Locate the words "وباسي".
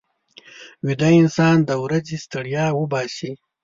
2.79-3.31